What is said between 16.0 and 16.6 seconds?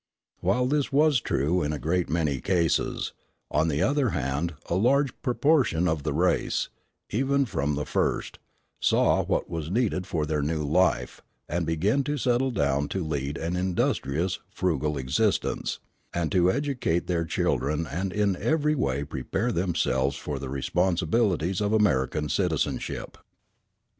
and to